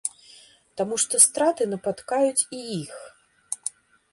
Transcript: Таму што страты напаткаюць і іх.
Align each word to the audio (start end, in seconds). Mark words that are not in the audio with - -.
Таму 0.79 0.95
што 1.03 1.19
страты 1.25 1.63
напаткаюць 1.73 2.47
і 2.61 2.63
іх. 2.81 2.95